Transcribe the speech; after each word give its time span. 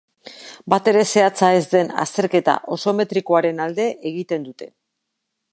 Batere 0.73 1.03
zehatza 1.15 1.49
ez 1.57 1.61
den 1.75 1.93
azterketa 2.05 2.57
oseometrikoaren 2.79 3.65
alde 3.67 3.89
egiten 4.15 4.49
dute. 4.49 4.73